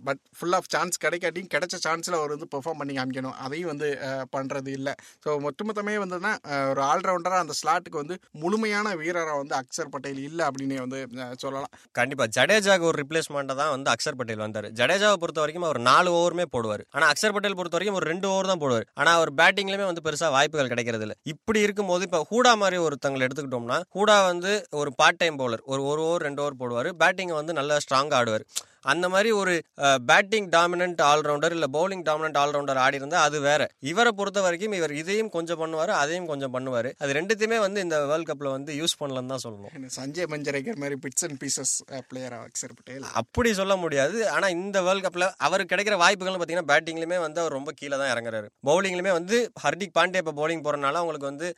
[0.08, 3.36] பட் ஃபுல் ஆஃப் சான்ஸ் கிடைக்காட்டியும் கிடைச்ச சான்ஸில் அவர் வந்து பெர்ஃபார்ம் பண்ணி காமிக்கணும்.
[3.44, 3.88] அதையும் வந்து
[4.36, 4.94] பண்ணுறது இல்லை.
[5.24, 6.32] ஸோ மொத்தமொத்தமே வந்துன்னா
[6.72, 11.00] ஒரு ஆல்ரவுண்டராக அந்த ஸ்லாட்டுக்கு வந்து முழுமையான வீரராக வந்து அக்சர் பட்டேல் இல்லை அப்படின்னே வந்து
[11.44, 11.72] சொல்லலாம்.
[12.00, 14.68] கண்டிப்பாக ஜடேஜாக்கு ஒரு ரிப்ளேஸ்மெண்ட்டை தான் வந்து அக்சர் பட்டேல் வந்தார்.
[14.80, 16.84] ஜடேஜாவை பொறுத்த வரைக்கும் அவர் நாலு ஓவருமே போடுவார்.
[16.96, 18.86] ஆனால் அக்சர் பட்டேல் பொறுத்த வரைக்கும் ஒரு ரெண்டு ஓவர் தான் போடுவார்.
[19.00, 23.80] ஆனால் அவர் பேட்டிங்லேயுமே வந்து பெருசாக வாய்ப்புகள் கிடைக்கிறது இல்லை இப்படி இருக்கும்போது இப்போ ஹூடா மாதிரி ஒருத்தங்களை எடுத்துக்கிட்டோம்னா
[23.96, 26.90] ஹூடா வந்து ஒரு பார்ட் டைம் பவுலர் ஒரு ஒரு ஓவர் ரெண்டு ஓவர் போடுவார்.
[27.02, 28.46] பேட்டிங்கை வந்து நல்லா ஸ்ட்ராங்காக ஆடுவார்.
[28.92, 29.54] அந்த மாதிரி ஒரு
[30.10, 33.62] பேட்டிங் டாமினன்ட் ஆல்ரவுண்டர் இல்ல பவுலிங் டாமினன்ட் ஆல்ரவுண்டர் ஆடி இருந்தா அது வேற.
[33.92, 36.90] இவரை பொறுத்த வரைக்கும் இவர் இதையும் கொஞ்சம் பண்ணுவாரு அதையும் கொஞ்சம் பண்ணுவாரு.
[37.02, 39.72] அது ரெண்டுத்தையுமே வந்து இந்த வேர்ல்ட் கப்ல வந்து யூஸ் பண்ணலன்னு தான் சொல்லணும்.
[39.98, 41.74] சஞ்சய் மஞ்சரேகர் மாதிரி bits and pieces
[42.10, 44.18] player Axar Patel அப்படி சொல்ல முடியாது.
[44.36, 48.48] ஆனா இந்த வேர்ல்ட் கப்ல அவருக்கு கிடைக்கிற வாய்ப்புகள் பாத்தீங்கன்னா பேட்டிங்லயுமே வந்து அவர் ரொம்ப கீழே தான் இறங்குறாரு.
[48.70, 51.48] பவுலிங்லயுமே வந்து ஹர்திக் பாண்டே இப்ப பவுலிங் போறனால அவங்களுக்கு வந்து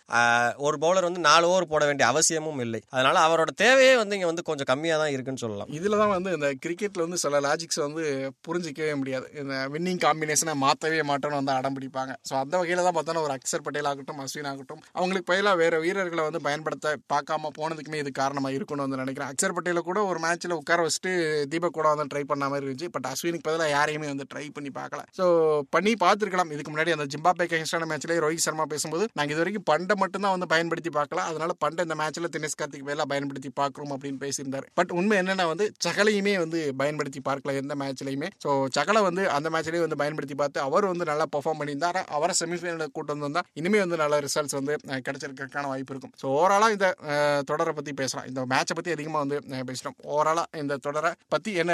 [0.66, 2.82] ஒரு பவுலர் வந்து நாலு ஓவர் போட வேண்டிய அவசியமும் இல்லை.
[2.94, 5.70] அதனால அவரோட தேவையே வந்து இங்க வந்து கொஞ்சம் கம்மியா தான் இருக்குன்னு சொல்லலாம்.
[5.78, 8.04] இதுல தான் வந்து இந்த கிரிக்கெட்ல வந்து சில லாஜிக்ஸ் வந்து
[8.46, 9.26] புரிஞ்சிக்கவே முடியாது.
[9.40, 12.12] இந்த வின்னிங் காம்பினேஷனை மாற்றவே மாட்டோம்னு வந்து அடம் பிடிப்பாங்க.
[12.28, 16.24] ஸோ அந்த வகையில் தான் பார்த்தோன்னா ஒரு அக்சர் பட்டேல் ஆகட்டும் அஸ்வின் ஆகட்டும் அவங்களுக்கு பதிலாக வேறு வீரர்களை
[16.28, 19.30] வந்து பயன்படுத்த பார்க்காம போனதுக்குமே இது காரணமாக இருக்கும்னு வந்து நினைக்கிறேன்.
[19.32, 21.12] அக்சர் பட்டேல கூட ஒரு மேட்ச்சில் உட்கார வச்சுட்டு
[21.52, 22.90] தீபக் கூட வந்து ட்ரை பண்ண மாதிரி இருந்துச்சு.
[22.96, 25.02] பட் அஸ்வினுக்கு பதிலாக யாரையுமே வந்து ட்ரை பண்ணி பார்க்கல.
[25.18, 25.26] ஸோ
[25.76, 26.52] பண்ணி பார்த்துருக்கலாம்.
[26.56, 30.50] இதுக்கு முன்னாடி அந்த ஜிம்பாபே கிங்ஸ்டான மேட்ச்லேயே ரோஹித் சர்மா பேசும்போது நாங்கள் இது வரைக்கும் பண்டை மட்டும்தான் வந்து
[30.54, 31.24] பயன்படுத்தி பார்க்கல.
[31.30, 34.66] அதனால பண்டை இந்த மேட்ச்சில் தினேஷ் கார்த்திக் வேலை பயன்படுத்தி பார்க்குறோம் அப்படின்னு பேசியிருந்தார்.
[34.80, 39.48] பட் உண்மை என்னென்னா வந்து சகலையுமே வந்து பயன்படுத்தி பயன்படுத்தி பார்க்கல எந்த மேட்ச்லையுமே ஸோ சகலை வந்து அந்த
[39.52, 41.98] மேட்ச்லேயே வந்து பயன்படுத்தி பார்த்து அவர் வந்து நல்லா பெர்ஃபார்ம் பண்ணியிருந்தார்.
[42.16, 46.12] அவரை செமிஃபைனல் கூட்டம் வந்திருந்தா இனிமே வந்து நல்ல ரிசல்ட்ஸ் வந்து அஹ், கிடைச்சிருக்கிறதுக்கான வாய்ப்பு இருக்கும்.
[46.20, 46.88] ஸோ ஓவராலாக இந்த
[47.50, 48.26] தொடரை பற்றி பேசலாம்.
[48.30, 49.36] இந்த மேட்சை பற்றி அதிகமாக வந்து
[49.68, 51.72] பேசுகிறோம் ஓவராலாக இந்த தொடரை பற்றி என்ன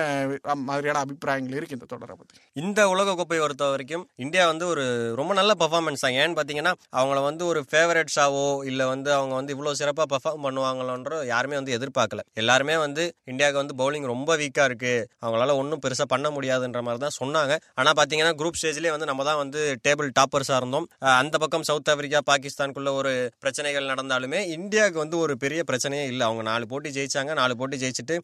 [0.64, 4.84] மாதிரியான அபிப்பிராயங்கள் இருக்கு இந்த தொடரை பற்றி இந்த உலக கோப்பை பொறுத்த வரைக்கும் இந்தியா வந்து ஒரு
[5.20, 6.16] ரொம்ப நல்ல பர்ஃபார்மன்ஸ் தான்.
[6.20, 11.02] ஏன்னு பார்த்தீங்கன்னா அவங்கள வந்து ஒரு ஃபேவரட்ஸாவோ இல்லை வந்து அவங்க வந்து இவ்வளோ சிறப்பாக பர்ஃபார்ம் பண்ணுவாங்களோன்ற
[11.32, 12.22] யாருமே வந்து எதிர்பார்க்கல.
[12.42, 13.02] எல்லாருமே வந்து
[13.32, 17.96] இந்தியாவுக்கு வந்து பவுலிங் ரொம்ப வீக்காக இருக்குது அவங்களால ஒன்றும் பெருசாக பண்ண முடியாதுன்ற மாதிரி தான் சொன்னாங்க ஆனால்
[17.98, 20.86] பார்த்தீங்கன்னா குரூப் ஸ்டேஜ்லேயே வந்து நம்ம தான் வந்து டேபிள் டாப்பர்ஸாக இருந்தோம்.
[21.20, 23.12] அந்த பக்கம் சவுத் ஆப்பிரிக்கா பாகிஸ்தானுக்குள்ள ஒரு
[23.44, 26.24] பிரச்சனைகள் நடந்தாலுமே இந்தியாவுக்கு வந்து ஒரு பெரிய பிரச்சனையே இல்லை.
[26.28, 27.32] அவங்க நாலு போட்டி ஜெயிச்சாங்க.
[27.40, 28.16] நாலு போட்டி ஜெயிச்சுட்டு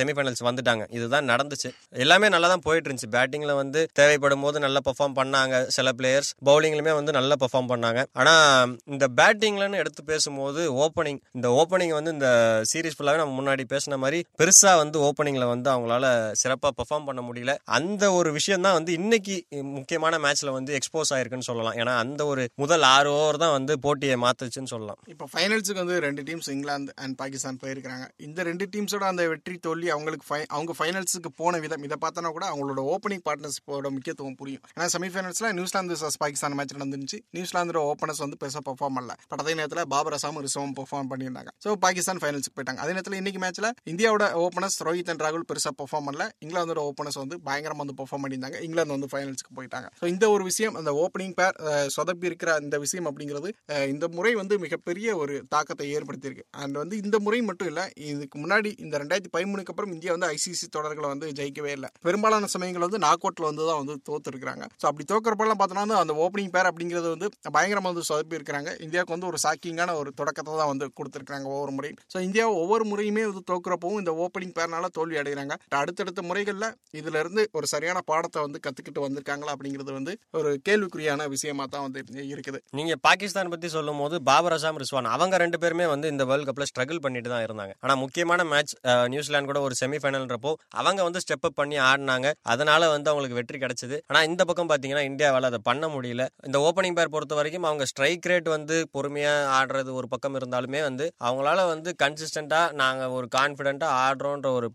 [0.00, 0.84] செமிஃபைனல்ஸ் வந்துட்டாங்க.
[0.98, 1.70] இதுதான் நடந்துச்சு.
[2.04, 5.62] எல்லாமே நல்லா தான் போயிட்டு இருந்துச்சு பேட்டிங்கில் வந்து தேவைப்படும் போது நல்லா பெர்ஃபார்ம் பண்ணாங்க.
[5.76, 8.02] சில பிளேயர்ஸ் பவுலிங்லயுமே வந்து நல்லா பெர்ஃபார்ம் பண்ணாங்க.
[8.20, 12.28] ஆனால் இந்த பேட்டிங்லன்னு எடுத்து பேசும்போது ஓப்பனிங் இந்த ஓப்பனிங் வந்து இந்த
[12.72, 16.06] சீரீஸ் ஃபுல்லாகவே நம்ம முன்னாடி பேசின மாதிரி பெருசாக வந்து ஓப்பனிங்கில் வந்து அவங்களால
[16.42, 17.54] சிறப்பாக பெர்ஃபார்ம் பண்ண முடியல.
[17.78, 19.36] அந்த ஒரு விஷயம் தான் வந்து இன்னைக்கு
[19.76, 21.76] முக்கியமான மேட்ச்ல வந்து எக்ஸ்போஸ் ஆயிருக்குன்னு சொல்லலாம்.
[21.80, 25.00] ஏன்னா அந்த ஒரு முதல் ஆறு ஓவர் தான் வந்து போட்டியை மாத்துச்சுன்னு சொல்லலாம்.
[25.14, 29.90] இப்போ ஃபைனல்ஸுக்கு வந்து ரெண்டு டீம்ஸ் இங்கிலாந்து அண்ட் பாகிஸ்தான் போயிருக்காங்க இந்த ரெண்டு டீம்ஸோட அந்த வெற்றி தோல்வி
[29.96, 34.64] அவங்களுக்கு அவங்க ஃபைனல்ஸுக்கு போன விதம் இதை பார்த்தோன்னா கூட அவங்களோட ஓப்பனிங் பார்ட்னர்ஷிப்போட முக்கியத்துவம் புரியும்.
[34.74, 39.14] ஏன்னா செமிஃபைனல்ஸ்ல New Zealand vs Pakistan match நடந்துச்சு நியூசிலாந்தோட ஓப்பனர்ஸ் வந்து பெருசாக பெர்ஃபார்ம் பண்ணல.
[39.30, 41.50] பட் அதே நேரத்தில் பாபர் அசாமும் ரிசவும் பெர்ஃபார்ம் பண்ணியிருந்தாங்க.
[41.64, 42.80] ஸோ பாகிஸ்தான் ஃபைனல்ஸுக்கு போயிட்டாங்க.
[42.84, 46.26] அதே நேரத்தில் இன்னைக்கு மேட்ச்ல இந்தியாவோட ஓப்பனர்ஸ் ரோஹித் அண்ட் ராகுல் பெருசாக பெர்ஃபார்ம் பண்ணல.
[46.44, 48.58] இங்கிலாந்தோட ஓப்பனர்ஸ் வந்து பயங்கரமாக வந்து பெர்ஃபார்ம் பண்ணியிருந்தாங்க.
[48.66, 49.88] இங்கிலாந்து வந்து ஃபைனல்ஸ்க்கு போயிட்டாங்க.
[50.00, 51.56] ஸோ இந்த ஒரு விஷயம் அந்த ஓப்பனிங் பேர்
[51.96, 53.50] சொதப்பி இருக்கிற இந்த விஷயம் அப்படிங்கிறது
[53.94, 56.46] இந்த முறை வந்து மிகப்பெரிய ஒரு தாக்கத்தை ஏற்படுத்தியிருக்கு.
[56.62, 60.66] அண்ட் வந்து இந்த முறை மட்டும் இல்லை இதுக்கு முன்னாடி இந்த ரெண்டாயிரத்தி பதிமூணுக்கு அப்புறம் இந்தியா வந்து ஐசிசி
[60.76, 61.88] தொடர்களை வந்து ஜெயிக்கவே இல்லை.
[62.06, 66.14] பெரும்பாலான சமயங்கள் வந்து நாக் அவுட்ல வந்து தான் வந்து தோத்துருக்காங்க ஸோ அப்படி தோக்கிறப்பெல்லாம் பார்த்தோன்னா வந்து அந்த
[66.24, 70.70] ஓப்பனிங் பேர் அப்படிங்கிறது வந்து பயங்கரமாக வந்து சொதப்பி இருக்கிறாங்க இந்தியாவுக்கு வந்து ஒரு சாக்கிங்கான ஒரு தொடக்கத்தை தான்
[70.72, 71.98] வந்து கொடுத்துருக்காங்க ஒவ்வொரு முறையும்.
[72.12, 75.56] ஸோ இந்தியா ஒவ்வொரு முறையுமே வந்து தோக்குறப்பவும் இந்த ஓப்பனிங் பேர்னால தோல்வி அடைகிறாங்க.
[76.00, 81.64] அடுத்தடுத்த முறைகளில் இதுல இருந்து ஒரு சரியான பாடத்தை வந்து கத்துக்கிட்டு வந்திருக்காங்களா அப்படிங்கிறது வந்து ஒரு கேள்விக்குறியான விஷயமா
[81.74, 82.00] தான் வந்து
[82.32, 82.58] இருக்குது.
[82.78, 86.66] நீங்க பாகிஸ்தான் பத்தி சொல்லும் போது பாபர் அசாம் ரிஸ்வான் அவங்க ரெண்டு பேருமே வந்து இந்த வேர்ல்ட் கப்ல
[86.70, 87.74] ஸ்ட்ரகிள் பண்ணிட்டு தான் இருந்தாங்க.
[87.84, 88.74] ஆனா முக்கியமான மேட்ச்
[89.14, 92.30] நியூசிலாந்து கூட ஒரு செமிஃபைனல்ன்றப்போ அவங்க வந்து ஸ்டெப் அப் பண்ணி ஆடினாங்க.
[92.54, 93.98] அதனால வந்து அவங்களுக்கு வெற்றி கிடைச்சது.
[94.10, 96.26] ஆனா இந்த பக்கம் பாத்தீங்கன்னா இந்தியாவால் அதை பண்ண முடியல.
[96.48, 101.06] இந்த ஓப்பனிங் பேர் பொறுத்த வரைக்கும் அவங்க ஸ்ட்ரைக் ரேட் வந்து பொறுமையா ஆடுறது ஒரு பக்கம் இருந்தாலுமே வந்து
[101.26, 104.68] அவங்களால வந்து கன்சிஸ்டண்டா நாங்க ஒரு கான்பிடண்டா ஆடுறோன்ற ஒரு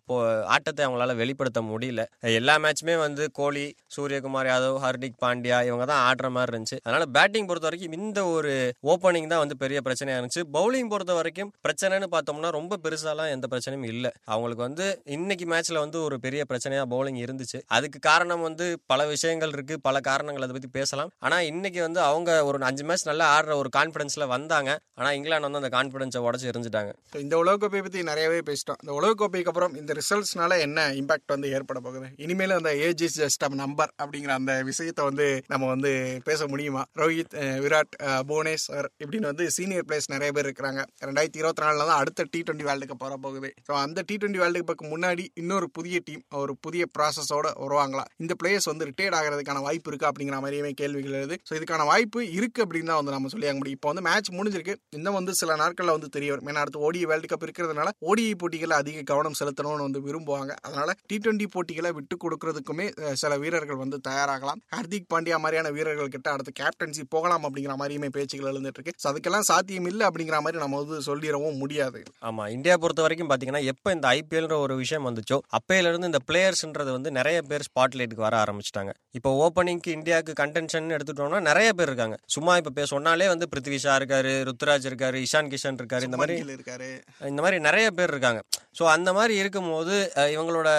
[0.56, 2.06] ஆட்டத்தை அவங்களால வெளிப்படுத்த முடியல.
[2.20, 3.66] எல்லா மேட்சுமே வந்து கோலி
[3.98, 6.78] சூரியகுமார் யாதவ் ஹர்திக் பாண்டியா இவங்க தான் ஆடுற மாதிரி இருந்துச்சு.
[6.84, 10.44] அதனால பேட்டிங் பொறுத்த வரைக்கும் இந்த ஒரு ஓப்பனிங் தான் வந்து பெரிய பிரச்சனையா இருந்துச்சு.
[10.54, 14.12] பவுலிங் பொறுத்த வரைக்கும் பிரச்சனைன்னு பார்த்தோம்னா ரொம்ப பெருசாலாம் எந்த பிரச்சனையும் இல்லை.
[14.26, 17.62] அவங்களுக்கு வந்து இன்னைக்கு மேட்ச்ல வந்து ஒரு பெரிய பிரச்சனையா பவுலிங் இருந்துச்சு.
[17.68, 19.80] அதுக்கு காரணம் வந்து பல விஷயங்கள் இருக்கு.
[19.80, 21.12] பல காரணங்கள் அதை பத்தி பேசலாம்.
[21.20, 24.80] ஆனா இன்னைக்கு வந்து அவங்க ஒரு அஞ்சு மேட்ச் நல்லா ஆடுற ஒரு கான்பிடன்ஸ்ல வந்தாங்க.
[24.94, 28.80] ஆனா இங்கிலாந்து வந்து அந்த கான்பிடன்ஸை உடச்சு எரிஞ்சிட்டாங்க இந்த உலகக்கோப்பையை பற்றி நிறையவே பேசிட்டோம்.
[28.84, 30.94] இந்த உலகக்கோப்பைக்கு அப்புறம் இந்த ரிசல்ட்ஸ்னால என்ன?
[31.06, 32.08] இம்பாக்ட் வந்து ஏற்பட போகுது.
[32.26, 35.92] இனிமேல் அந்த age is just a number அப்படிங்கிற அந்த விஷயத்தை வந்து நம்ம வந்து
[36.28, 36.84] பேச முடியுமா?
[37.02, 37.94] ரோஹித் விராட்
[38.30, 40.82] புவனேஸ்வர் இப்படின்னு வந்து சீனியர் பிளேயர்ஸ் நிறைய பேர் இருக்கிறாங்க.
[41.08, 43.50] ரெண்டாயிரத்தி இருபத்தி நாலுல தான் அடுத்த டி டுவெண்ட்டி வேர்ல்டு கப் வர போகுது.
[43.68, 48.06] ஸோ அந்த டி டுவெண்ட்டி வேர்ல்டு கப்புக்கு முன்னாடி இன்னொரு புதிய டீம் ஒரு புதிய ப்ராசஸோட வருவாங்களா?
[48.24, 51.38] இந்த பிளேயர்ஸ் வந்து ரிட்டையர்ட் ஆகிறதுக்கான வாய்ப்பு இருக்கா அப்படிங்கிற மாதிரியுமே கேள்விகள் எழுது.
[51.50, 53.80] ஸோ இதுக்கான வாய்ப்பு இருக்கு அப்படின்னு தான் வந்து நம்ம சொல்லியாக முடியும்.
[53.80, 54.76] இப்போ வந்து மேட்ச் முடிஞ்சிருக்கு.
[55.00, 56.50] இன்னும் வந்து சில நாட்களில் வந்து தெரிய வரும்.
[56.54, 60.52] ஏன்னா அடுத்து ஓடி வேர்ல்டு கப் இருக்கிறதுனால ஓடிஐ போட்டிகளில் அதிக கவனம் செலுத்தணும்னு வந்து விரும்புவாங்க.
[60.68, 62.88] அதனால டி டுவெண்ட்டி போட்டிகளை விட்டு கொடுக்கறதுக்குமே
[63.22, 64.62] சில வீரர்கள் வந்து தயாராகலாம்.
[64.76, 69.48] ஹர்திக் பாண்டியா மாதிரியான வீரர்கள் கிட்ட அடுத்து கேப்டன்சி போகலாம் அப்படிங்கிற மாதிரியுமே பேச்சுகள் எழுந்துட்டு இருக்கு ஸோ அதுக்கெல்லாம்
[69.52, 72.02] சாத்தியம் இல்லை அப்படிங்கிற மாதிரி நம்ம வந்து சொல்லிடவும் முடியாது.
[72.30, 76.92] ஆமா இந்தியா பொறுத்த வரைக்கும் பாத்தீங்கன்னா எப்ப இந்த ஐபிஎல்ன்ற ஒரு விஷயம் வந்துச்சோ அப்பையில இருந்து இந்த பிளேயர்ஸ்ன்றது
[76.98, 78.92] வந்து நிறைய பேர் ஸ்பாட்லைட்டுக்கு வர ஆரம்பிச்சிட்டாங்க.
[79.18, 82.18] இப்போ ஓப்பனிங்க்கு இந்தியாவுக்கு கண்டென்ஷன் எடுத்துட்டோம்னா நிறைய பேர் இருக்காங்க.
[82.36, 86.36] சும்மா இப்ப பே சொன்னாலே வந்து பிருத்வி ஷா இருக்காரு ருத்ராஜ் இருக்காரு இஷான் கிஷன் இருக்காரு இந்த மாதிரி
[86.56, 86.90] இருக்காரு.
[87.32, 88.42] இந்த மாதிரி நிறைய பேர் இருக்காங்க.
[88.78, 89.96] ஸோ அந்த மாதிரி இருக்கும்போது
[90.36, 90.70] இவங்களோட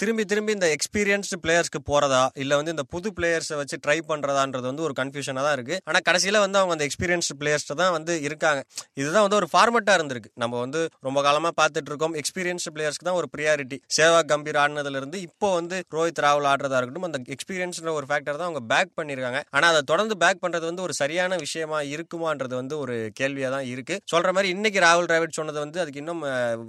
[0.00, 2.22] திரும்பி திரும்பி இந்த எக்ஸ்பீரியன்ஸ்டு பிளேயர்ஸ்க்கு போறதா?
[2.42, 5.76] இல்ல வந்து இந்த புது பிளேயர்ஸை வச்சு ட்ரை பண்றதான்றது வந்து ஒரு கன்ஃபியூஷனா தான் இருக்கு.
[5.88, 8.60] ஆனா கடைசியில வந்து அவங்க அந்த எக்ஸ்பீரியன்ஸ்டு பிளேயர்ஸ் தான் வந்து இருக்காங்க.
[9.00, 10.30] இதுதான் வந்து ஒரு ஃபார்மெட்டா இருந்திருக்கு.
[10.42, 12.14] நம்ம வந்து ரொம்ப காலமா பார்த்துட்டு இருக்கோம்.
[12.22, 17.08] எக்ஸ்பீரியன்ஸ்டு பிளேயர்ஸ்க்கு தான் ஒரு ப்ரியாரிட்டி சேவா கம்பீர் ஆடினதுல இருந்து இப்போ வந்து ரோஹித் ராவல் ஆடுறதா இருக்கட்டும்
[17.08, 20.96] அந்த எக்ஸ்பீரியன்ஸ்ன்ற ஒரு ஃபேக்டர் தான் அவங்க பேக் பண்ணிருக்காங்க ஆனா அதை தொடர்ந்து பேக் பண்றது வந்து ஒரு
[21.02, 23.96] சரியான விஷயமா இருக்குமான்றது வந்து ஒரு கேள்வியா தான் இருக்கு.
[24.12, 26.22] சொல்ற மாதிரி இன்னைக்கு ராகுல் டிராவிட் சொன்னது வந்து அதுக்கு இன்னும்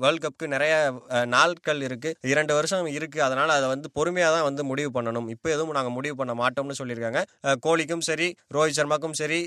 [0.03, 0.73] வேர்ல்ட் கப்க்கு நிறைய
[1.35, 2.11] நாட்கள் இருக்கு.
[2.33, 3.19] இரண்டு வருஷம் இருக்கு.
[3.27, 5.27] அதனால் அதை வந்து பொறுமையாக தான் வந்து முடிவு பண்ணணும்.
[5.35, 7.21] இப்போ எதுவும் நாங்கள் முடிவு பண்ண மாட்டோம்னு சொல்லியிருக்காங்க.
[7.65, 9.39] கோலிக்கும் சரி ரோஹித் சர்மாக்கும் சரி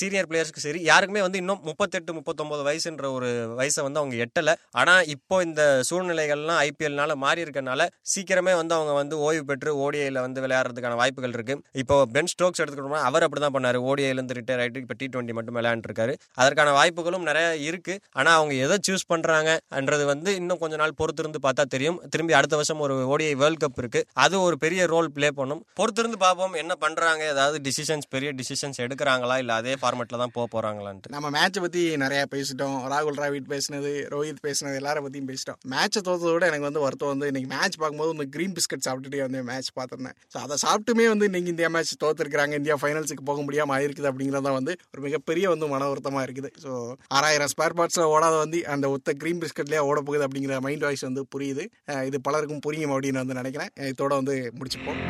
[0.00, 3.30] சீனியர் பிளேயர்ஸ்க்கு சரி யாருக்குமே வந்து இன்னும் முப்பத்தெட்டு முப்பத்தொம்போது வயசுன்ற ஒரு
[3.60, 4.54] வயசை வந்து அவங்க எட்டலை.
[4.82, 10.42] ஆனால் இப்போ இந்த சூழ்நிலைகள்லாம் ஐபிஎல்னால மாறி இருக்கனால சீக்கிரமே வந்து அவங்க வந்து ஓய்வு பெற்று ஓடிஐயில் வந்து
[10.44, 13.78] விளையாடுறதுக்கான வாய்ப்புகள் இருக்குது இப்போ பென் ஸ்டோக்ஸ் எடுத்துக்கிட்டோம்னா அவர் அப்படிதான் தான் பண்ணார்.
[13.90, 16.12] ஓடிஐலேருந்து ரிட்டையர் ஆகிட்டு இப்போ டி டுவெண்ட்டி மட்டும் விளையாண்டுருக்காரு.
[16.40, 21.64] அதற்கான வாய்ப்புகளும் நிறைய இருக்குது ஆனால் அவங்க எதை சூஸ் பண்ணுறாங்கன்றது வந்து இன்னும் கொஞ்ச நாள் பொறுத்திருந்து பார்த்தா
[21.74, 21.98] தெரியும்.
[22.14, 24.00] திரும்பி அடுத்த வருஷம் ஒரு ஓடிஐ வேர்ல்ட் கப் இருக்கு.
[24.24, 25.62] அது ஒரு பெரிய ரோல் ப்ளே பண்ணும்.
[25.80, 31.12] பொறுத்திருந்து பார்ப்போம் என்ன பண்றாங்க ஏதாவது டிசிஷன்ஸ் பெரிய டிசிஷன்ஸ் எடுக்கிறாங்களா இல்ல அதே ஃபார்மெட்ல தான் போக போறாங்களான்ட்டு.
[31.16, 32.76] நம்ம மேட்சை பத்தி நிறைய பேசிட்டோம்.
[32.92, 35.60] ராகுல் டிராவிட் பேசினது ரோஹித் பேசினது எல்லார பத்தியும் பேசிட்டோம்.
[35.74, 39.42] மேட்சை தோத்ததை விட எனக்கு வந்து வருத்தம் வந்து இன்னைக்கு மேட்ச் பார்க்கும்போது இந்த கிரீன் பிஸ்கட் சாப்பிட்டுட்டே வந்து
[39.50, 40.16] மேட்ச் பார்த்துருந்தேன்.
[40.32, 44.74] ஸோ அதை சாப்பிட்டுமே வந்து இன்னைக்கு இந்தியா மேட்ச் தோத்துருக்காங்க இந்தியா ஃபைனல்ஸுக்கு போக முடியாம ஆயிருக்குது அப்படிங்கிறத வந்து
[44.92, 46.50] ஒரு மிகப்பெரிய வந்து மன வருத்தமா இருக்குது.
[46.64, 46.70] ஸோ
[47.18, 51.24] ஆறாயிரம் ஸ்பேர் பார்ட்ஸ்ல ஓடாத வந்து அந்த ஒத்த கிரீன் பிஸ்கட்லேயே ஓட போகுது அப்படிங்கிற மைண்ட் வாய்ஸ் வந்து
[51.34, 51.64] புரியுது.
[52.10, 53.68] இது இது பலருக்கும் புரியும் அப்படின்னு வந்து நினைக்கிறேன்.
[53.76, 55.00] இதோட வந்து முடிச்சுப்போம்.